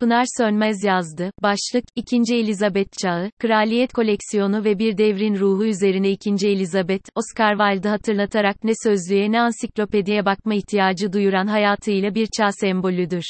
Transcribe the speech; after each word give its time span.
Pınar 0.00 0.24
Sönmez 0.38 0.84
yazdı. 0.84 1.32
Başlık, 1.42 1.84
2. 1.96 2.34
Elizabeth 2.34 2.98
Çağı, 3.02 3.30
Kraliyet 3.38 3.92
Koleksiyonu 3.92 4.64
ve 4.64 4.78
Bir 4.78 4.98
Devrin 4.98 5.34
Ruhu 5.34 5.64
üzerine 5.64 6.10
2. 6.10 6.30
Elizabeth, 6.48 7.08
Oscar 7.14 7.58
Wilde 7.58 7.88
hatırlatarak 7.88 8.64
ne 8.64 8.72
sözlüğe 8.84 9.32
ne 9.32 9.40
ansiklopediye 9.40 10.24
bakma 10.24 10.54
ihtiyacı 10.54 11.12
duyuran 11.12 11.46
hayatıyla 11.46 12.14
bir 12.14 12.28
çağ 12.36 12.52
sembolüdür. 12.52 13.24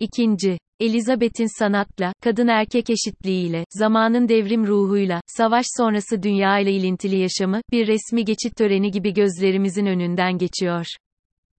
2. 0.00 0.58
Elizabeth'in 0.80 1.58
sanatla, 1.58 2.12
kadın-erkek 2.22 2.90
eşitliğiyle, 2.90 3.64
zamanın 3.70 4.28
devrim 4.28 4.66
ruhuyla, 4.66 5.20
savaş 5.26 5.66
sonrası 5.76 6.22
dünya 6.22 6.58
ile 6.58 6.72
ilintili 6.72 7.16
yaşamı, 7.18 7.60
bir 7.72 7.86
resmi 7.86 8.24
geçit 8.24 8.56
töreni 8.56 8.90
gibi 8.90 9.14
gözlerimizin 9.14 9.86
önünden 9.86 10.38
geçiyor. 10.38 10.86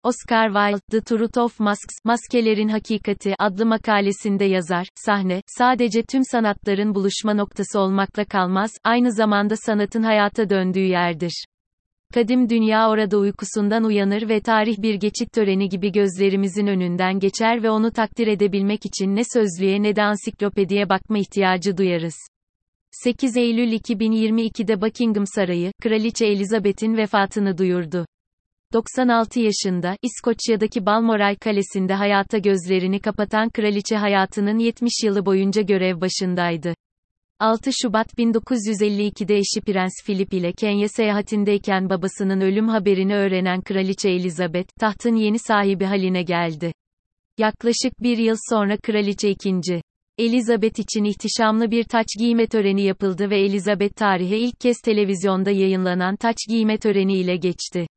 Oscar 0.04 0.48
Wilde, 0.48 0.82
The 0.92 1.02
Truth 1.02 1.38
of 1.38 1.60
Masks, 1.60 1.96
Maskelerin 2.04 2.68
Hakikati 2.68 3.36
adlı 3.40 3.66
makalesinde 3.66 4.46
yazar, 4.46 4.88
sahne, 4.96 5.42
sadece 5.48 6.04
tüm 6.04 6.24
sanatların 6.24 6.96
buluşma 6.96 7.34
noktası 7.34 7.80
olmakla 7.80 8.26
kalmaz, 8.26 8.72
aynı 8.84 9.12
zamanda 9.12 9.56
sanatın 9.56 10.04
hayata 10.04 10.50
döndüğü 10.50 10.86
yerdir. 10.86 11.46
Kadim 12.14 12.50
dünya 12.50 12.90
orada 12.90 13.18
uykusundan 13.18 13.84
uyanır 13.84 14.30
ve 14.30 14.40
tarih 14.40 14.82
bir 14.82 14.96
geçit 14.96 15.32
töreni 15.34 15.70
gibi 15.70 15.92
gözlerimizin 15.92 16.68
önünden 16.68 17.20
geçer 17.20 17.64
ve 17.64 17.70
onu 17.70 17.92
takdir 17.92 18.28
edebilmek 18.28 18.86
için 18.86 19.16
ne 19.16 19.22
sözlüğe 19.34 19.84
ne 19.84 19.96
de 19.96 20.04
ansiklopediye 20.04 20.90
bakma 20.90 21.18
ihtiyacı 21.18 21.78
duyarız. 21.78 22.16
8 22.92 23.38
Eylül 23.38 23.72
2022'de 23.72 24.82
Buckingham 24.82 25.26
Sarayı, 25.28 25.72
Kraliçe 25.82 26.26
Elizabeth'in 26.26 26.98
vefatını 26.98 27.58
duyurdu. 27.58 28.06
96 28.74 29.40
yaşında, 29.40 29.96
İskoçya'daki 30.02 30.86
Balmoral 30.86 31.36
Kalesi'nde 31.36 31.94
hayata 31.94 32.38
gözlerini 32.38 33.00
kapatan 33.00 33.50
kraliçe 33.50 33.96
hayatının 33.96 34.58
70 34.60 34.94
yılı 35.04 35.26
boyunca 35.26 35.62
görev 35.62 36.02
başındaydı. 36.02 36.74
6 37.40 37.70
Şubat 37.82 38.14
1952'de 38.14 39.36
eşi 39.36 39.62
Prens 39.66 39.92
Philip 40.06 40.34
ile 40.34 40.52
Kenya 40.52 40.90
seyahatindeyken 40.90 41.90
babasının 41.90 42.42
ölüm 42.42 42.68
haberini 42.68 43.16
öğrenen 43.16 43.62
Kraliçe 43.62 44.10
Elizabeth, 44.10 44.80
tahtın 44.80 45.16
yeni 45.16 45.40
sahibi 45.40 45.86
haline 45.86 46.24
geldi. 46.24 46.72
Yaklaşık 47.38 48.04
bir 48.04 48.18
yıl 48.18 48.36
sonra 48.50 48.78
Kraliçe 48.78 49.30
II. 49.30 49.82
Elizabeth 50.18 50.80
için 50.80 51.04
ihtişamlı 51.04 51.72
bir 51.72 51.84
taç 51.84 52.08
giyme 52.20 52.48
töreni 52.48 52.82
yapıldı 52.82 53.30
ve 53.30 53.40
Elizabeth 53.40 53.96
tarihe 53.96 54.38
ilk 54.38 54.60
kez 54.60 54.78
televizyonda 54.86 55.52
yayınlanan 55.52 56.16
taç 56.16 56.38
giyme 56.50 56.78
töreni 56.78 57.14
ile 57.14 57.36
geçti. 57.36 57.88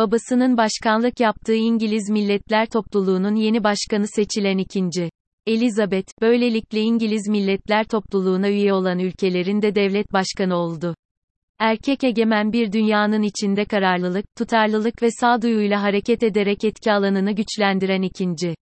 Babasının 0.00 0.56
başkanlık 0.56 1.20
yaptığı 1.20 1.54
İngiliz 1.54 2.10
Milletler 2.10 2.66
Topluluğu'nun 2.66 3.34
yeni 3.34 3.64
başkanı 3.64 4.06
seçilen 4.06 4.58
ikinci. 4.58 5.10
Elizabeth, 5.46 6.20
böylelikle 6.20 6.80
İngiliz 6.80 7.28
Milletler 7.28 7.84
Topluluğu'na 7.84 8.48
üye 8.48 8.72
olan 8.72 8.98
ülkelerin 8.98 9.62
de 9.62 9.74
devlet 9.74 10.12
başkanı 10.12 10.56
oldu. 10.56 10.94
Erkek 11.58 12.04
egemen 12.04 12.52
bir 12.52 12.72
dünyanın 12.72 13.22
içinde 13.22 13.64
kararlılık, 13.64 14.24
tutarlılık 14.38 15.02
ve 15.02 15.10
sağduyuyla 15.10 15.82
hareket 15.82 16.22
ederek 16.22 16.64
etki 16.64 16.92
alanını 16.92 17.32
güçlendiren 17.32 18.02
ikinci. 18.02 18.54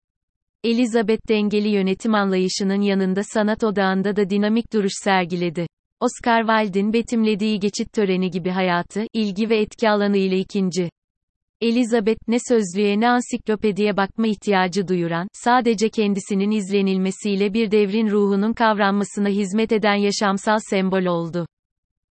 Elizabeth 0.64 1.30
dengeli 1.30 1.70
yönetim 1.70 2.16
anlayışının 2.16 2.82
yanında 2.82 3.22
sanat 3.24 3.64
odağında 3.64 4.16
da 4.16 4.30
dinamik 4.30 4.74
duruş 4.74 4.94
sergiledi. 5.04 5.68
Oscar 6.00 6.48
Wilde'in 6.48 6.94
betimlediği 6.94 7.60
geçit 7.60 7.94
töreni 7.94 8.32
gibi 8.32 8.50
hayatı, 8.50 9.06
ilgi 9.14 9.50
ve 9.50 9.60
etki 9.60 9.90
alanı 9.90 10.18
ile 10.18 10.38
ikinci. 10.38 10.90
Elizabeth 11.62 12.20
ne 12.28 12.38
sözlüğe 12.50 13.00
ne 13.00 13.10
ansiklopediye 13.10 13.98
bakma 13.98 14.28
ihtiyacı 14.28 14.88
duyuran, 14.88 15.28
sadece 15.34 15.90
kendisinin 15.90 16.52
izlenilmesiyle 16.52 17.54
bir 17.54 17.72
devrin 17.72 18.10
ruhunun 18.10 18.54
kavranmasına 18.54 19.30
hizmet 19.30 19.72
eden 19.72 19.96
yaşamsal 19.96 20.60
sembol 20.70 21.06
oldu. 21.06 21.48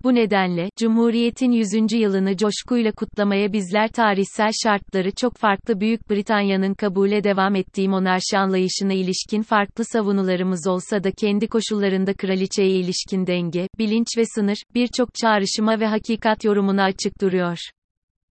Bu 0.03 0.15
nedenle, 0.15 0.69
Cumhuriyet'in 0.77 1.51
100. 1.51 1.73
yılını 1.93 2.37
coşkuyla 2.37 2.91
kutlamaya 2.91 3.53
bizler 3.53 3.87
tarihsel 3.87 4.51
şartları 4.63 5.11
çok 5.11 5.37
farklı 5.37 5.79
Büyük 5.79 6.09
Britanya'nın 6.09 6.73
kabule 6.73 7.23
devam 7.23 7.55
ettiği 7.55 7.89
monarşi 7.89 8.37
anlayışına 8.37 8.93
ilişkin 8.93 9.41
farklı 9.41 9.85
savunularımız 9.85 10.67
olsa 10.67 11.03
da 11.03 11.11
kendi 11.11 11.47
koşullarında 11.47 12.13
kraliçeye 12.13 12.69
ilişkin 12.69 13.27
denge, 13.27 13.67
bilinç 13.79 14.07
ve 14.17 14.23
sınır, 14.35 14.57
birçok 14.75 15.09
çağrışıma 15.21 15.79
ve 15.79 15.87
hakikat 15.87 16.43
yorumuna 16.43 16.83
açık 16.83 17.21
duruyor. 17.21 17.57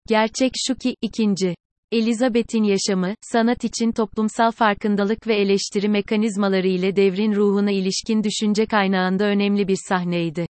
Gerçek 0.09 0.53
şu 0.67 0.75
ki, 0.75 0.97
ikinci. 1.03 1.55
Elizabeth'in 1.93 2.63
yaşamı, 2.63 3.15
sanat 3.21 3.65
için 3.65 3.93
toplumsal 3.93 4.51
farkındalık 4.51 5.27
ve 5.27 5.37
eleştiri 5.37 5.89
mekanizmaları 5.89 6.69
ile 6.69 6.97
devrin 6.97 7.35
ruhuna 7.35 7.71
ilişkin 7.71 8.23
düşünce 8.25 8.67
kaynağında 8.67 9.25
önemli 9.25 9.69
bir 9.69 9.79
sahneydi. 9.89 10.47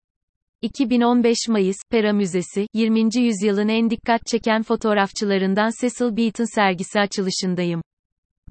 2015 0.63 1.39
Mayıs, 1.49 1.77
Pera 1.91 2.13
Müzesi, 2.13 2.67
20. 2.75 3.09
yüzyılın 3.17 3.69
en 3.69 3.91
dikkat 3.91 4.27
çeken 4.27 4.63
fotoğrafçılarından 4.63 5.71
Cecil 5.81 6.17
Beaton 6.17 6.55
sergisi 6.55 7.01
açılışındayım. 7.01 7.83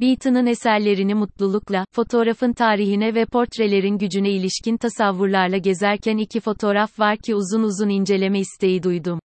Beaton'ın 0.02 0.46
eserlerini 0.46 1.14
mutlulukla, 1.14 1.86
fotoğrafın 1.92 2.54
tarihine 2.54 3.16
ve 3.16 3.26
portrelerin 3.26 3.98
gücüne 3.98 4.32
ilişkin 4.32 4.78
tasavvurlarla 4.78 5.58
gezerken 5.58 6.18
iki 6.18 6.40
fotoğraf 6.40 7.00
var 7.00 7.18
ki 7.18 7.36
uzun 7.36 7.64
uzun 7.64 7.90
inceleme 7.90 8.40
isteği 8.40 8.84
duydum. 8.84 9.20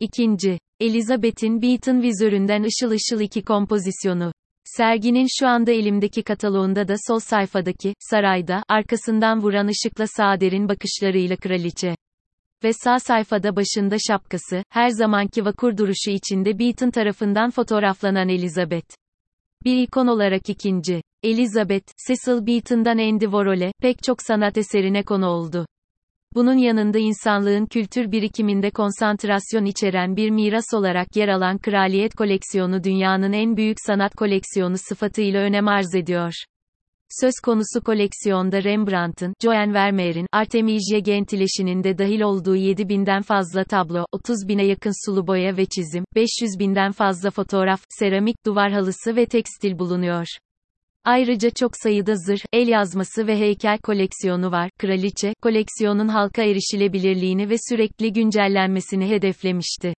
İkinci. 0.00 0.58
Elizabeth'in 0.80 1.62
Beaton 1.62 2.02
vizöründen 2.02 2.62
ışıl 2.62 2.90
ışıl 2.90 3.20
iki 3.20 3.42
kompozisyonu. 3.42 4.32
Serginin 4.64 5.26
şu 5.38 5.46
anda 5.46 5.72
elimdeki 5.72 6.22
kataloğunda 6.22 6.88
da 6.88 6.94
sol 7.06 7.18
sayfadaki, 7.18 7.94
sarayda, 7.98 8.62
arkasından 8.68 9.42
vuran 9.42 9.66
ışıkla 9.66 10.06
sağ 10.06 10.40
derin 10.40 10.68
bakışlarıyla 10.68 11.36
kraliçe. 11.36 11.96
Ve 12.64 12.72
sağ 12.72 12.98
sayfada 12.98 13.56
başında 13.56 13.96
şapkası, 14.08 14.62
her 14.70 14.88
zamanki 14.88 15.44
vakur 15.44 15.76
duruşu 15.76 16.10
içinde 16.10 16.58
Beaton 16.58 16.90
tarafından 16.90 17.50
fotoğraflanan 17.50 18.28
Elizabeth. 18.28 18.96
Bir 19.64 19.82
ikon 19.82 20.06
olarak 20.06 20.48
ikinci. 20.48 21.02
Elizabeth, 21.22 21.92
Cecil 22.08 22.46
Beaton'dan 22.46 22.98
Andy 22.98 23.24
Warhol'e, 23.24 23.72
pek 23.80 24.02
çok 24.02 24.22
sanat 24.22 24.58
eserine 24.58 25.02
konu 25.02 25.26
oldu. 25.26 25.66
Bunun 26.34 26.56
yanında 26.56 26.98
insanlığın 26.98 27.66
kültür 27.66 28.12
birikiminde 28.12 28.70
konsantrasyon 28.70 29.64
içeren 29.64 30.16
bir 30.16 30.30
miras 30.30 30.74
olarak 30.74 31.16
yer 31.16 31.28
alan 31.28 31.58
Kraliyet 31.58 32.14
Koleksiyonu 32.14 32.84
dünyanın 32.84 33.32
en 33.32 33.56
büyük 33.56 33.76
sanat 33.86 34.14
koleksiyonu 34.14 34.78
sıfatıyla 34.78 35.40
önem 35.40 35.68
arz 35.68 35.94
ediyor. 35.94 36.32
Söz 37.20 37.32
konusu 37.44 37.80
koleksiyonda 37.84 38.64
Rembrandt'ın, 38.64 39.34
Joan 39.42 39.74
Vermeer'in, 39.74 40.26
Artemisia 40.32 40.98
Gentileschi'nin 40.98 41.84
de 41.84 41.98
dahil 41.98 42.20
olduğu 42.20 42.56
7000'den 42.56 43.22
fazla 43.22 43.64
tablo, 43.64 44.06
30 44.12 44.48
bine 44.48 44.66
yakın 44.66 45.06
sulu 45.06 45.26
boya 45.26 45.56
ve 45.56 45.66
çizim, 45.66 46.04
500 46.14 46.58
binden 46.58 46.92
fazla 46.92 47.30
fotoğraf, 47.30 47.80
seramik, 47.88 48.36
duvar 48.46 48.72
halısı 48.72 49.16
ve 49.16 49.26
tekstil 49.26 49.78
bulunuyor. 49.78 50.26
Ayrıca 51.08 51.50
çok 51.50 51.70
sayıda 51.82 52.16
zırh, 52.16 52.40
el 52.52 52.68
yazması 52.68 53.26
ve 53.26 53.38
heykel 53.38 53.78
koleksiyonu 53.78 54.50
var. 54.50 54.70
Kraliçe, 54.78 55.34
koleksiyonun 55.42 56.08
halka 56.08 56.42
erişilebilirliğini 56.42 57.50
ve 57.50 57.54
sürekli 57.68 58.12
güncellenmesini 58.12 59.08
hedeflemişti. 59.08 59.94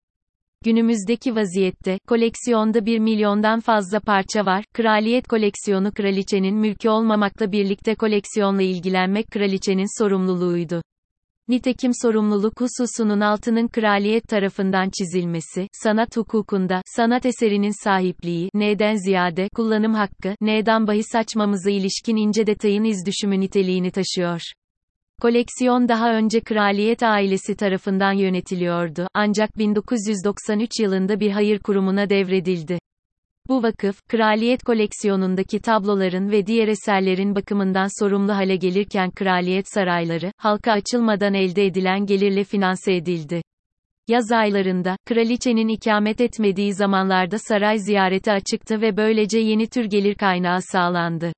Günümüzdeki 0.64 1.36
vaziyette, 1.36 1.98
koleksiyonda 2.08 2.86
1 2.86 2.98
milyondan 2.98 3.60
fazla 3.60 4.00
parça 4.00 4.46
var. 4.46 4.64
Kraliyet 4.74 5.28
koleksiyonu 5.28 5.92
kraliçenin 5.92 6.56
mülkü 6.56 6.88
olmamakla 6.88 7.52
birlikte 7.52 7.94
koleksiyonla 7.94 8.62
ilgilenmek 8.62 9.30
kraliçenin 9.30 10.02
sorumluluğuydu. 10.02 10.82
Nitekim 11.50 11.92
sorumluluk 12.02 12.60
hususunun 12.60 13.20
altının 13.20 13.68
kraliyet 13.68 14.28
tarafından 14.28 14.90
çizilmesi, 14.98 15.68
sanat 15.72 16.16
hukukunda, 16.16 16.82
sanat 16.86 17.26
eserinin 17.26 17.84
sahipliği, 17.84 18.50
neden 18.54 18.96
ziyade, 18.96 19.48
kullanım 19.54 19.94
hakkı, 19.94 20.34
neden 20.40 20.86
bahis 20.86 21.14
açmamıza 21.14 21.70
ilişkin 21.70 22.16
ince 22.16 22.46
detayın 22.46 22.84
izdüşümü 22.84 23.40
niteliğini 23.40 23.90
taşıyor. 23.90 24.40
Koleksiyon 25.22 25.88
daha 25.88 26.14
önce 26.14 26.40
kraliyet 26.40 27.02
ailesi 27.02 27.56
tarafından 27.56 28.12
yönetiliyordu, 28.12 29.06
ancak 29.14 29.58
1993 29.58 30.80
yılında 30.80 31.20
bir 31.20 31.30
hayır 31.30 31.58
kurumuna 31.58 32.10
devredildi. 32.10 32.78
Bu 33.50 33.62
vakıf, 33.62 34.08
kraliyet 34.08 34.62
koleksiyonundaki 34.62 35.60
tabloların 35.60 36.30
ve 36.30 36.46
diğer 36.46 36.68
eserlerin 36.68 37.34
bakımından 37.34 38.02
sorumlu 38.02 38.32
hale 38.32 38.56
gelirken 38.56 39.10
kraliyet 39.10 39.66
sarayları, 39.74 40.32
halka 40.36 40.72
açılmadan 40.72 41.34
elde 41.34 41.66
edilen 41.66 42.06
gelirle 42.06 42.44
finanse 42.44 42.94
edildi. 42.94 43.42
Yaz 44.08 44.32
aylarında, 44.32 44.96
kraliçenin 45.06 45.68
ikamet 45.68 46.20
etmediği 46.20 46.74
zamanlarda 46.74 47.38
saray 47.38 47.78
ziyareti 47.78 48.32
açıktı 48.32 48.80
ve 48.80 48.96
böylece 48.96 49.38
yeni 49.38 49.66
tür 49.66 49.84
gelir 49.84 50.14
kaynağı 50.14 50.62
sağlandı. 50.62 51.32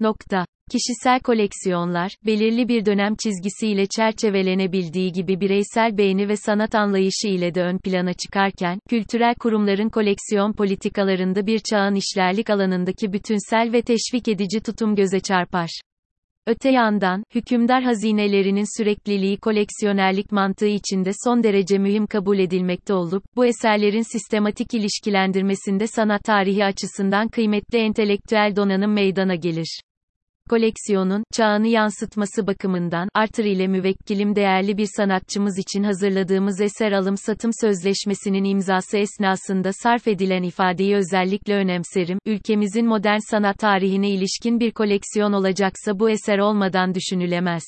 Nokta. 0.00 0.44
Kişisel 0.70 1.20
koleksiyonlar, 1.20 2.10
belirli 2.26 2.68
bir 2.68 2.86
dönem 2.86 3.14
çizgisiyle 3.22 3.86
çerçevelenebildiği 3.86 5.12
gibi 5.12 5.40
bireysel 5.40 5.98
beğeni 5.98 6.28
ve 6.28 6.36
sanat 6.36 6.74
anlayışı 6.74 7.28
ile 7.28 7.54
de 7.54 7.62
ön 7.62 7.78
plana 7.78 8.12
çıkarken, 8.12 8.78
kültürel 8.88 9.34
kurumların 9.34 9.88
koleksiyon 9.88 10.52
politikalarında 10.52 11.46
bir 11.46 11.58
çağın 11.70 11.94
işlerlik 11.94 12.50
alanındaki 12.50 13.12
bütünsel 13.12 13.72
ve 13.72 13.82
teşvik 13.82 14.28
edici 14.28 14.60
tutum 14.60 14.96
göze 14.96 15.20
çarpar. 15.20 15.80
Öte 16.46 16.70
yandan, 16.70 17.22
hükümdar 17.34 17.82
hazinelerinin 17.82 18.78
sürekliliği 18.78 19.36
koleksiyonerlik 19.36 20.32
mantığı 20.32 20.66
içinde 20.66 21.10
son 21.24 21.42
derece 21.42 21.78
mühim 21.78 22.06
kabul 22.06 22.38
edilmekte 22.38 22.94
olup, 22.94 23.24
bu 23.36 23.46
eserlerin 23.46 24.12
sistematik 24.12 24.74
ilişkilendirmesinde 24.74 25.86
sanat 25.86 26.24
tarihi 26.24 26.64
açısından 26.64 27.28
kıymetli 27.28 27.78
entelektüel 27.78 28.56
donanım 28.56 28.92
meydana 28.92 29.34
gelir 29.34 29.80
koleksiyonun, 30.48 31.24
çağını 31.32 31.68
yansıtması 31.68 32.46
bakımından, 32.46 33.08
Arthur 33.14 33.44
ile 33.44 33.66
müvekkilim 33.66 34.36
değerli 34.36 34.76
bir 34.78 34.88
sanatçımız 34.96 35.58
için 35.58 35.82
hazırladığımız 35.82 36.60
eser 36.60 36.92
alım-satım 36.92 37.50
sözleşmesinin 37.60 38.44
imzası 38.44 38.98
esnasında 38.98 39.70
sarf 39.72 40.08
edilen 40.08 40.42
ifadeyi 40.42 40.96
özellikle 40.96 41.54
önemserim, 41.54 42.18
ülkemizin 42.26 42.86
modern 42.86 43.30
sanat 43.30 43.58
tarihine 43.58 44.10
ilişkin 44.10 44.60
bir 44.60 44.70
koleksiyon 44.70 45.32
olacaksa 45.32 45.98
bu 45.98 46.10
eser 46.10 46.38
olmadan 46.38 46.94
düşünülemez. 46.94 47.64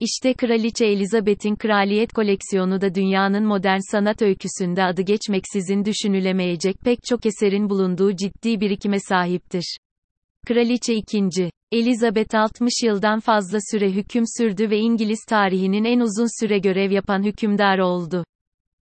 İşte 0.00 0.34
Kraliçe 0.34 0.86
Elizabeth'in 0.86 1.56
kraliyet 1.56 2.12
koleksiyonu 2.12 2.80
da 2.80 2.94
dünyanın 2.94 3.44
modern 3.44 3.78
sanat 3.90 4.22
öyküsünde 4.22 4.84
adı 4.84 5.02
geçmeksizin 5.02 5.84
düşünülemeyecek 5.84 6.76
pek 6.84 6.98
çok 7.08 7.26
eserin 7.26 7.70
bulunduğu 7.70 8.16
ciddi 8.16 8.60
birikime 8.60 9.00
sahiptir. 9.00 9.76
Kraliçe 10.46 10.94
2. 10.94 11.50
Elizabeth 11.72 12.34
60 12.34 12.72
yıldan 12.82 13.20
fazla 13.20 13.58
süre 13.70 13.90
hüküm 13.90 14.24
sürdü 14.38 14.70
ve 14.70 14.78
İngiliz 14.78 15.24
tarihinin 15.28 15.84
en 15.84 16.00
uzun 16.00 16.40
süre 16.40 16.58
görev 16.58 16.90
yapan 16.90 17.22
hükümdar 17.22 17.78
oldu. 17.78 18.24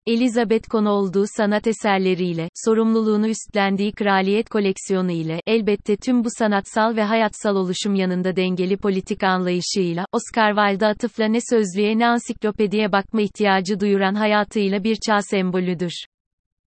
Elizabeth 0.06 0.70
konu 0.70 0.90
olduğu 0.90 1.26
sanat 1.38 1.68
eserleriyle, 1.68 2.50
sorumluluğunu 2.66 3.28
üstlendiği 3.28 3.92
kraliyet 3.92 4.50
koleksiyonu 4.50 5.12
ile, 5.12 5.42
elbette 5.48 5.98
tüm 5.98 6.24
bu 6.24 6.28
sanatsal 6.38 6.96
ve 6.96 7.04
hayatsal 7.04 7.56
oluşum 7.56 7.96
yanında 7.96 8.36
dengeli 8.36 8.78
politik 8.78 9.24
anlayışıyla, 9.24 10.06
Oscar 10.12 10.56
Wilde 10.56 10.88
atıfla 10.88 11.26
ne 11.26 11.40
sözlüğe 11.50 12.00
ne 12.00 12.08
ansiklopediye 12.08 12.92
bakma 12.92 13.22
ihtiyacı 13.22 13.80
duyuran 13.80 14.16
hayatıyla 14.16 14.84
bir 14.84 14.96
çağ 15.08 15.22
sembolüdür. 15.22 15.94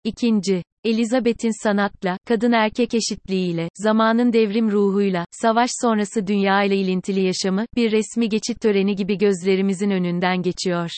İkinci, 0.04 0.62
Elizabeth'in 0.86 1.62
sanatla, 1.62 2.18
kadın-erkek 2.24 2.94
eşitliğiyle, 2.94 3.68
zamanın 3.74 4.32
devrim 4.32 4.70
ruhuyla, 4.70 5.24
savaş 5.30 5.70
sonrası 5.82 6.26
dünya 6.26 6.62
ile 6.62 6.76
ilintili 6.76 7.20
yaşamı, 7.20 7.66
bir 7.76 7.92
resmi 7.92 8.28
geçit 8.28 8.60
töreni 8.60 8.96
gibi 8.96 9.18
gözlerimizin 9.18 9.90
önünden 9.90 10.42
geçiyor. 10.42 10.90